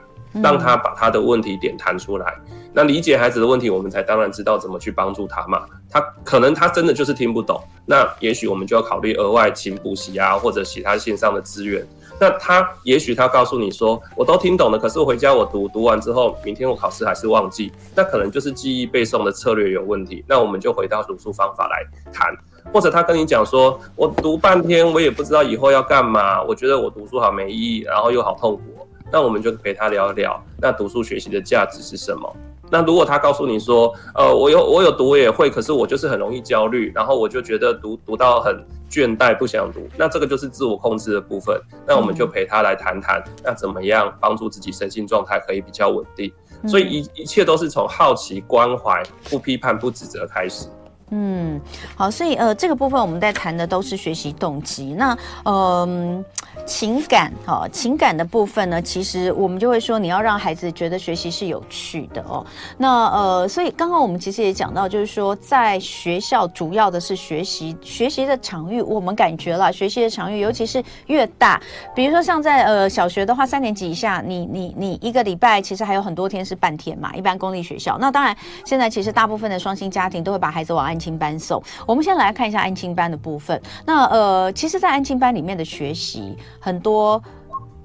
[0.42, 2.34] 让他把他的问题点谈出来，
[2.72, 5.64] 那理解孩子的问题，我们才当然知道怎么去帮助他嘛。
[5.90, 11.86] 他可能他真的就是听不懂，那也许我们就要考虑额外请补习啊，或者其他线上的资源。
[12.18, 20.24] 那他也许他告诉你说，我都听懂了，可是我回家我读读完之后，明天我考试还是忘记，那可能就是记忆背诵的策略有问题。
[20.26, 22.34] 那我们就回到读书方法来谈，
[22.72, 28.62] 或者他跟你讲说，我读半天我也不知道以后要干嘛，我觉得我读书好没意义，然后又好痛苦。
[29.12, 32.36] 那我们就陪他聊一聊，那读书学习的价值是什么？
[32.68, 38.56] 那如果他告诉你说，呃，我有我有读我也会，可是我就是很容易焦虑，然后我就觉得读读到很
[38.90, 41.56] 倦怠，不想读，那这个就是自我控制的部分。
[41.86, 46.32] 那我们就陪他来谈谈，那怎么样帮助自己身心状态可以比较稳定？
[46.66, 50.66] 所以一一切都是从好奇、关怀、不批判、不指责开始。
[51.10, 51.60] 嗯，
[51.94, 54.94] 好，所以呃，这个部分我们在谈的都是学习动机。
[54.94, 56.24] 那嗯。
[56.24, 56.24] 呃
[56.64, 62.44] 情感哈，情感的部分呢，其实我们就会说，你要让孩子觉得学习是有趣的哦。
[62.76, 71.60] 那呃，所以刚刚我们其实也讲到，就是说在学校主要的是学习，学习的场域，我们感觉了学习的场域，尤其是越大，
[71.94, 77.96] 比如说像在呃小学的话，三年级以下，你你你一个礼拜其实还有很多天是半天嘛，一般公立学校。
[78.00, 81.62] 那当然，现在其实大部分的双薪家庭都会把孩子往安亲班送。
[81.86, 83.60] 我们先来看一下安亲班的部分。
[83.84, 86.34] 那呃，其实，在安亲班里面的学习。
[86.58, 87.22] 很多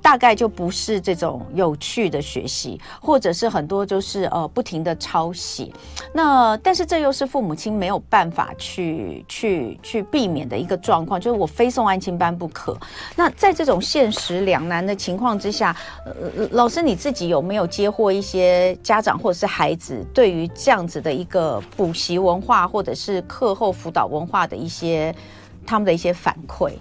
[0.01, 5.71] 大概就不是这种有趣的学习，或者是很多就是呃不停的抄写。
[6.13, 12.75] 那但是这又是父母亲没有办法去去去避免的一个状况，就是我非送安亲班不可。
[13.15, 25.13] 那在这种现实两难的情况之下，呃，老师你自己有没有接获一些家长或者是孩子对于这样子的一个补习文化或者是课后辅导文化的一些
[25.65, 26.73] 他们的一些反馈？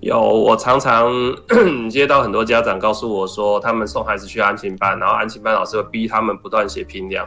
[0.00, 1.12] 有，我常常
[1.90, 7.26] 接到很多家长告诉我说，他们送孩子去安亲班，然后安亲班老师会逼他们不断写评量，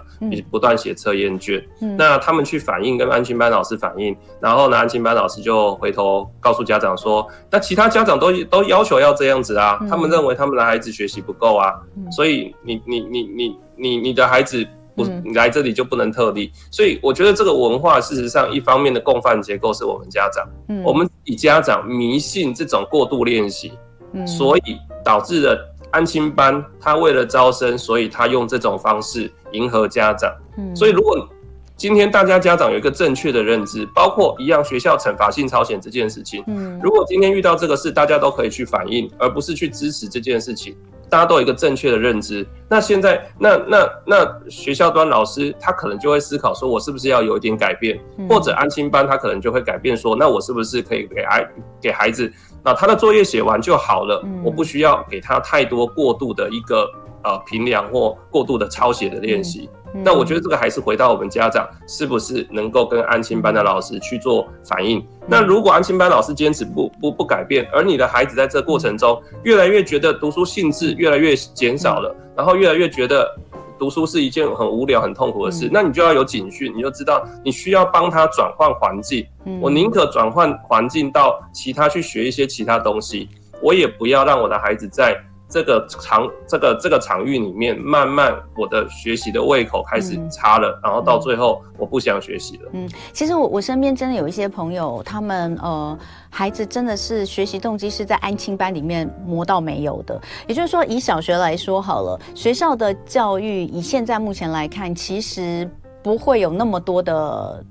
[0.52, 1.64] 不断写测验卷。
[1.82, 14.68] 嗯、那他们去反映，跟安亲班老师反映，然后呢，安亲班老师就回头告诉家长说，那其他家长都都要求要这样子啊，嗯、他们认为他们的孩子学习不够啊，嗯、所以你你你你你你的孩子。
[14.98, 23.74] 不，你来这里就不能特例，所以我觉得这个文化事实上一方面的共犯结构是我们家长，嗯，我们以家长迷信这种过度练习，
[24.14, 31.30] 嗯，所以导致了安亲班他为了招生，所以他用这种方式迎合家长，嗯，所以如果
[31.76, 40.76] 今天大家家长有一个正确的认知，包括一样学校惩罚性超前这件事情，嗯，如果今天遇到这个事，大家都可以去反映，而不是去支持这件事情。
[41.10, 51.50] 大家都有一个正确的认知，那现在，那那那学校端老师他可能就会思考说，我是不是要有一点改变，或者安心班他可能就会改变说，那我是不是可以给孩
[51.82, 52.32] 给孩子，
[52.64, 56.90] 那他的作业写完就好了，我不需要给他太多过度的一个
[57.24, 59.70] 呃评量或过度的抄写的练习。
[60.04, 65.04] 那我觉得这个还是回到我们家长是不是能够跟安亲班的老师去做反应。
[65.26, 73.36] 那如果安亲班老师坚持不不不改变，而你的孩子在这过程中越来越觉得读书兴致越来越减少了，然后越来越觉得
[73.80, 79.26] 读书是一件很无聊、很痛苦的事，那你就要有警讯，你就知道你需要帮他转换环境。
[79.60, 83.28] 我宁可转换环境到其他去学一些其他东西，
[83.62, 85.20] 我也不要让我的孩子在。
[85.50, 92.70] 这个场，这个这个场域里面，慢慢我的学习的胃口开始差了，嗯、然后到最后我不想学习了。
[92.74, 95.98] 嗯，其实我我身边真的有一些朋友，他们呃
[96.30, 100.22] 孩子真的是学习动机是在安亲班里面磨到没有的。
[100.48, 105.70] 也就是说，以小学来说好了，学校的教育以现在目前来看，其实
[106.04, 107.64] 不会有那么多的。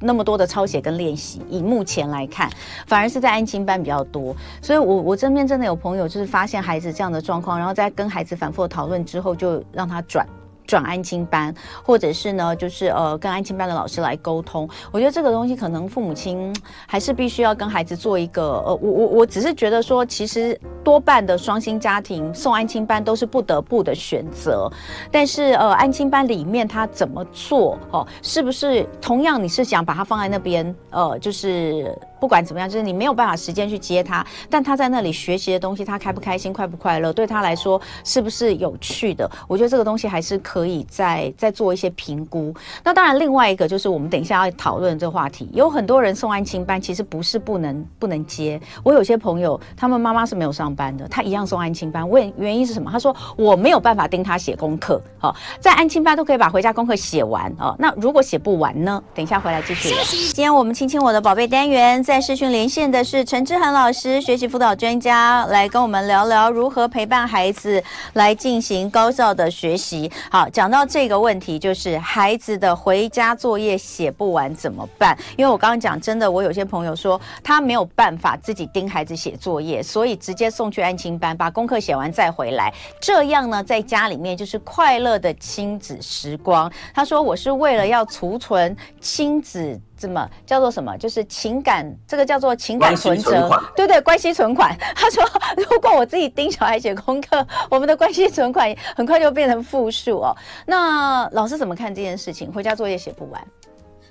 [0.00, 2.50] 那么多的抄写跟练习，以目前来看，
[2.86, 4.34] 反而是在安亲班比较多。
[4.60, 10.26] 所以我，我我身边真的有朋友，就是发现孩子这样的状况，然后在跟孩子反复讨论之后，就让他转。
[10.66, 14.68] 转安亲班，或者是呢，就是呃，跟安亲班的老师来沟通。
[14.90, 16.54] 我觉得这个东西可能父母亲
[16.86, 24.70] 还是必须要跟孩子做一个呃，我我我只是觉得说，其实多半的双薪家庭送安亲班都是不得不的选择。
[25.10, 28.06] 但是呃，安亲班里面他怎么做哦？
[28.22, 31.96] 是不是同样你是想把他放在那边呃，就是。
[32.18, 39.30] 不管怎么样，就是你没有办法时间去接他，但他在那里学习的东西，他开不开心、快不快乐，对他来说是不是有趣的？
[39.46, 42.54] 我觉得这个东西还是可以再再做一些评估。
[42.82, 48.60] 那当然，另外一个就是我们等一下要讨论这个话题，有很多人送安亲班，其实不是不能不能接。
[48.82, 52.08] 我有些朋友，他们妈妈是没有上班的，他一样送安亲班。
[52.08, 52.90] 问原因是什么？
[52.90, 55.00] 他说我没有办法盯他写功课。
[55.18, 57.76] 好，在安亲班都可以把回家功课写完哦。
[57.78, 59.02] 那如果写不完呢？
[59.14, 59.94] 等一下回来继续。
[60.32, 62.02] 今天我们亲亲我的宝贝单元。
[62.06, 67.82] 在视讯连线的是陈志恒老师，学习辅导专家，来跟我们聊聊如何陪伴孩子
[68.12, 70.08] 来进行高效的学习。
[70.30, 75.18] 好，讲到这个问题，就是孩子的回家作业写不完怎么办？
[75.36, 82.72] 因为我刚刚讲，真的，我有些朋友说他没有办法自己盯孩子写作业，所以直接送去安亲班，把功课写完再回来。
[83.00, 86.72] 这样呢，在家里面就是快乐的亲子时光。
[86.94, 89.80] 他说，我是为了要储存亲子。
[89.96, 90.96] 怎么叫做什么？
[90.98, 94.76] 就是情感，这个叫做情感存折，对对，关系存款。
[94.94, 95.24] 他说，
[95.56, 100.36] 如果我自己盯小孩写功课， 我们的关系存款很快就变成负数哦。
[100.66, 102.52] 那老师怎么看这件事情？
[102.52, 103.42] 回家作业写不完？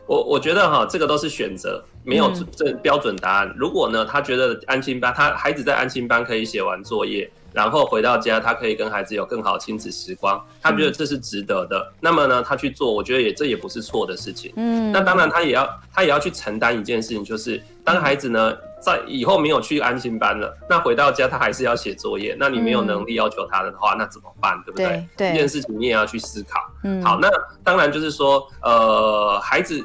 [0.08, 3.48] 我我觉得哈，这个都是选择，没有这标准答案。
[3.48, 7.30] 嗯、如果呢，他觉得安心班，他孩子在安心班可以写完作业。
[7.56, 11.80] 然后回到家，他可以跟孩子有更好亲子时光，他觉得这是值得的。
[11.80, 14.52] 嗯、那么呢，他去做，我觉得也这也不是错的事情。
[14.58, 22.36] 嗯，那当然他也要他也要去承担一件事情，就是当孩子呢在以后没有去安心班了，那回到家他还是要写作业。
[22.38, 24.62] 那你没有能力要求他的话，嗯、那怎么办？
[24.66, 24.86] 对不对？
[24.86, 26.60] 对，对这件事情你也要去思考。
[26.84, 27.30] 嗯，好，那
[27.64, 29.82] 当然就是说，呃，孩子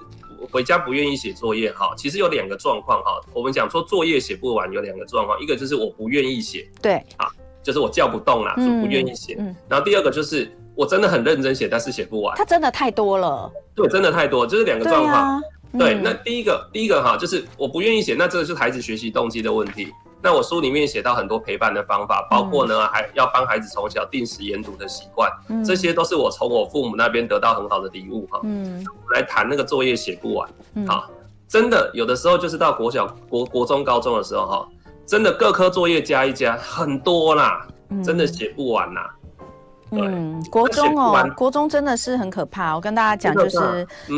[0.50, 3.20] 回家不愿意写作业哈，其实有两个状况哈。
[3.32, 6.68] 我们讲说作业写不完有两个状况，一个就是我不愿意写。
[6.82, 7.30] 对，啊。
[7.70, 9.36] 就是我叫不动啦，不愿意写。
[9.38, 12.36] 嗯、然后第二个就是我真的很认真写，但是写不完。
[12.36, 13.48] 它真的太多了。
[13.76, 15.40] 对，真的太多，就是两个状况。
[15.78, 19.86] 对，那第一个，第一个哈，就是我不愿意写，那这个是孩子学习动机的问题。
[20.20, 28.40] 那我书里面写到很多陪伴的方法，包括呢，嗯、还要帮孩子从小定时研读的习惯，嗯、这些都是我从我父母那边得到很好的礼物哈。
[28.42, 28.84] 嗯。
[29.14, 30.48] 来谈那个作业写不完，
[30.88, 31.14] 好，嗯、
[31.46, 34.68] 真的有的时候就是到国小、国国中、高中的时候哈。
[35.10, 39.10] 真的各科作业加一加很多啦，嗯、真的写不完啦。
[39.90, 42.76] 嗯，国中哦，国中真的是很可怕。
[42.76, 43.58] 我跟大家讲，就是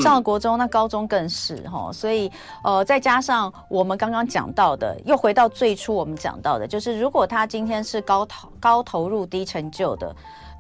[0.03, 1.87] 上了国中，那高中更是哈。
[1.87, 2.31] 嗯、所以
[2.63, 10.15] 呃，再加上我们刚刚讲到的，又回到最初我们讲到的，就是如果他今天是高投高投入低成就的。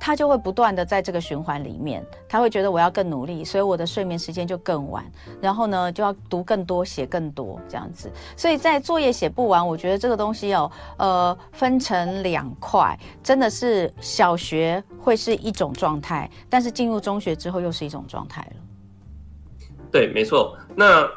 [0.04, 5.04] 他就会不断的在这个循环里面，他会觉得我要更努力，所以我的睡眠时间就更晚，
[5.40, 8.10] 然后呢就要读更多、写更多这样子。
[8.36, 19.66] 所以在作业写不完，我觉得这个东西哦，呃，分成两块，真的是小学会是一种状态，但是进入中学之后又是一种状态了。
[19.92, 20.58] 对，没错。
[20.74, 21.08] 那。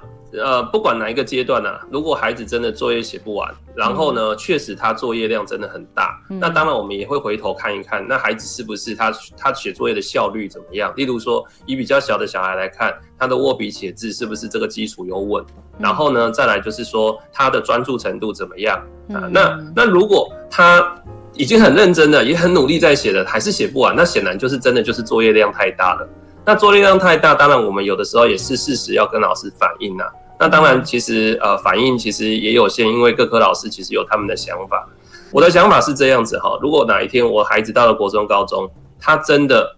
[0.43, 10.93] 呃，不管哪一个阶段呢、啊，如果孩子真的作业写不完，然后呢，确、嗯、实他作业量真的很大，嗯、那当然我们也会回头看一看，那孩子是不是他他写作业的效率怎么样？
[10.95, 15.43] 例如说，以比较小的小孩来看，他的握笔写字是不是这个基础有稳？
[15.43, 18.77] 嗯、然后呢，再来就是说他的专注程度怎么样
[19.09, 19.23] 啊？
[19.23, 20.95] 嗯、那那如果他
[21.33, 26.07] 已经很认真的，也很努力在写的，还是写不完，那显然就是真的就是作业量太大了。
[26.45, 30.07] 那作业量太大，当然我们有的时候也是适时要跟老师反映啊。
[30.37, 34.85] 那当然，其实呃反应其实也有限，因为各科老师其实有他们的想法。
[35.31, 38.69] 我的想法是这样子哈，如果哪一天我孩子到了国中、高中，
[38.99, 39.75] 他真的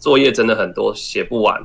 [0.00, 1.60] 作业真的很多，写不完，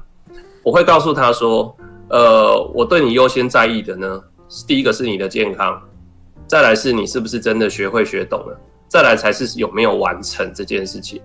[0.61, 1.75] 我会告诉他说，
[2.09, 4.21] 呃，我对你优先在意的呢，
[4.67, 5.81] 第一个是你的健康，
[6.45, 11.21] 再来是你是不是真的学会学懂了，再来才是有没有完成这件事情。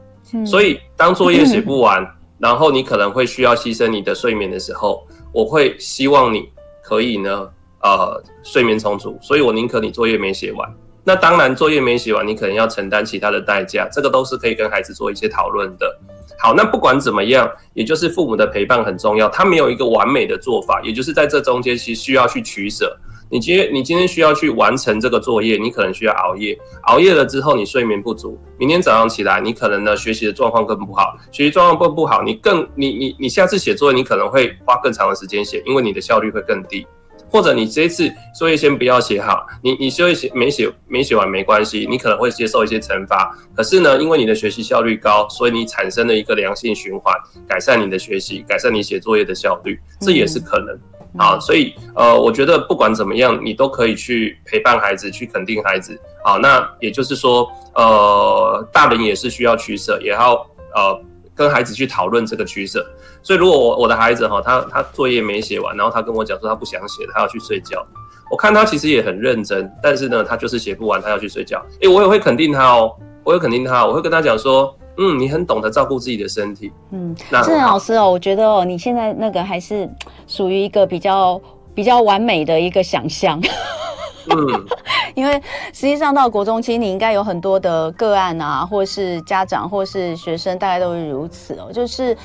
[0.47, 2.05] 所以当作业写不完，
[2.39, 6.49] 然后你可能会需要牺牲你的睡眠的时候，我会希望你。
[6.89, 7.47] 可以呢，
[7.83, 10.67] 呃，睡眠充足，所以我宁可你作业没写完。
[11.05, 15.99] 那当然，作业没写完，你可能要承担其他的代价，这个都是可以跟孩子做一些讨论的。
[16.39, 22.97] 好，那不管怎么样，也就是父母的陪伴很重要，他没有一个完美的做法，也就是在这中间其实需要去取舍。
[23.31, 36.87] 你今天你今天需要去完成这个作业，你可能需要熬夜，熬夜了之后你睡眠不足，明天早上起来你可能呢学习的状况更不好，学习状况更不好，你更你你你下次写作业你可能会花更长的时间写，因为你的效率会更低，
[37.29, 47.15] 或者你这一次作业先不要写好，你你作业写没写没写完没关系，你可能会接受一些惩罚，可是呢，因为你的学习效率高，所以你产生了一个良性循环，
[47.47, 50.75] 改善你的学习，改善你写作业的效率，这也是可能。
[50.75, 50.81] 嗯
[51.19, 56.01] 好，所以呃，我觉得不管怎么样，你都可以去陪伴孩子，去肯定孩子。
[56.25, 60.35] 好，那也就是说，呃，大人也是需要取舍，也要
[60.75, 61.01] 呃
[61.35, 62.87] 跟孩子去讨论这个取舍。
[63.23, 67.85] 所以，如果我我的孩子哈，他他作业没写完，然后他跟我讲说他不想写，他要去睡觉。
[68.31, 71.61] 我看他其实也很认真，但是呢，他就是写不完，他要去睡觉。
[71.81, 72.95] 诶，我也会肯定他哦，
[73.25, 74.73] 我会肯定他，我会跟他讲说。
[74.99, 76.73] 嗯，你很懂得照顾自己的身体。
[76.91, 79.89] 嗯，那志恒老师哦，我觉得哦，你现在那个还是
[80.27, 81.41] 属于一个比较
[81.75, 83.41] 比较完美的一个想象。
[84.31, 84.67] 嗯，
[85.15, 85.41] 因为
[85.73, 92.17] 实际上到国中期，你应该有很多的个案啊，或是家长，或是学生，大概都是如此哦，就是。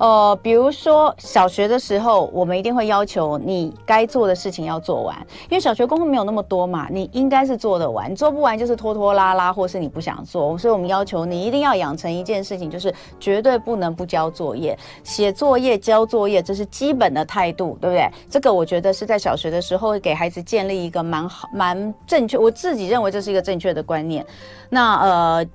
[0.00, 5.14] 呃，比如说小学的时候，我们一定会要求你该做的事情要做完，
[5.50, 12.90] 因为小学功课没有那么多嘛，你应该是做得完，你做不完就是拖拖拉拉，或是你不想做，所以我们要求你一定要养成一件事情，就是
[13.20, 14.74] 绝对不能不交作业，
[15.04, 18.10] 写作业、交作业，这是基本的态度，对不对？
[18.30, 24.24] 这个我觉得是在小学的时候给孩子建立一个蛮好、蛮正确，我自己认为这是一个正确的观念。
[24.70, 25.46] 那呃。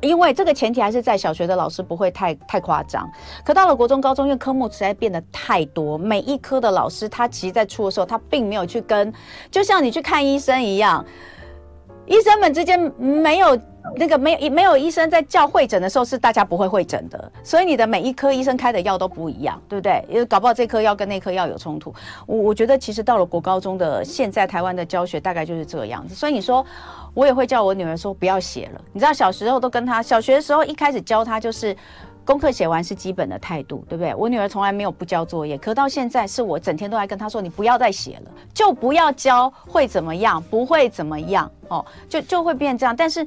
[0.00, 3.08] 因为这个前提还是在小学的老师不会太太夸张，
[3.44, 9.12] 可到了国中、高中，因为科目实在变得太多，每一科的老师他其实在出的时候，他并没有去跟，
[9.50, 11.04] 就像你去看医生一样，
[12.06, 13.58] 医生们之间没有。
[13.94, 20.04] 那个没有没有医生在叫会诊的时候，是大家不会会诊的，所以你的每一科医生开的药都不一样，对不对？
[20.08, 21.94] 因为搞不好这颗药跟那颗药有冲突。
[22.26, 26.16] 我我觉得其实到了国高中的现在，台湾的教学大概就是这个样子。
[26.16, 26.66] 所以你说
[27.16, 28.80] 我也会叫我女儿说不要写了。
[28.92, 31.74] 你知道小时候都跟她小学的时候一开始教她就是
[32.22, 34.14] 功课写完是基本的态度，对不对？
[34.14, 40.42] 我女儿从来没有不交作业，可到现在是我整天都在跟她说你不要再写了，就不要交，会怎么样？
[40.50, 42.94] 不会怎么样哦，就就会变这样。
[42.94, 43.26] 但是。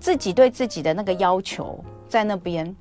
[0.00, 1.76] 自己对自己的那个要求，
[2.06, 2.72] 在那边，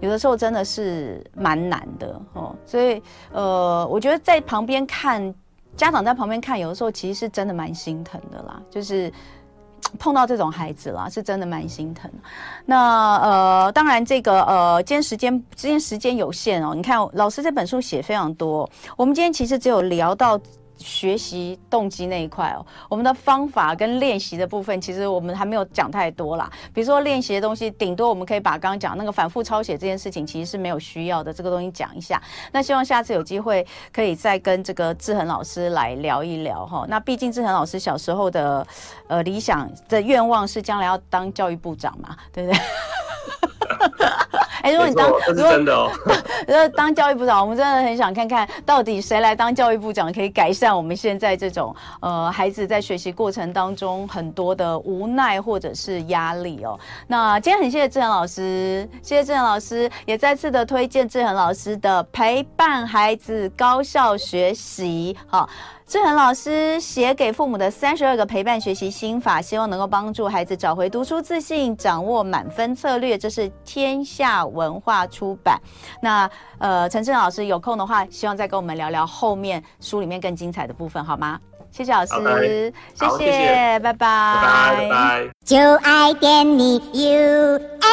[0.00, 2.56] 有的时候真的是蛮难的哦。
[2.64, 3.00] 所以，
[3.30, 5.32] 呃，我觉得在旁边看，
[5.76, 8.60] 家长在旁边看，有的时候其实是真的蛮心疼的啦。
[8.68, 9.12] 就是
[9.98, 12.10] 碰到这种孩子了，是真的蛮心疼。
[12.64, 16.74] 那呃，当然这个呃，今天时间今天时间有限哦。
[16.74, 20.40] 你看，老师这本书写非常多，我们今天其实只有聊到。
[20.76, 26.50] 学习动机那一块哦，我们的方法跟练习的部分，其实我们还没有讲太多啦。
[26.74, 31.32] 比如说练习的东西，顶多我们可以把刚刚讲那个反复抄写这件事情，其实是没有需要的。
[31.32, 32.20] 这个东西讲一下，
[32.52, 36.84] 那希望下次有机会可以再跟这个志恒老师来聊一聊哈。
[36.88, 38.66] 那毕竟志恒老师小时候的
[39.08, 42.60] 呃理想的愿望是将来要当教育部长嘛，对不对？
[44.62, 45.90] 哎、欸，如果你当，这是真的哦。
[46.48, 56.78] 如果当教育部长，我们真的很想看看到底谁来当教育部长，可以改善我们现在这种呃孩子在学习过程当中很多的无奈或者是压力哦。
[57.06, 65.48] 那今天很谢谢志恒老师，谢谢志恒老师，也再次的推荐志恒老师的陪伴孩子高效学习，好。
[65.86, 73.16] 志恒老师写给父母的三十二个陪伴学习心法，希望能够帮助孩子找回读书自信，掌握满分策略。
[73.16, 75.60] 这是天下文化出版。
[76.02, 76.28] 那
[76.58, 81.38] 呃，陈志恒老师有空的话，希望再跟我们聊聊后面书里面更精彩的部分，好吗？
[81.70, 87.86] 谢谢老师，谢谢，谢谢，拜拜，拜拜，就爱点你 UFO。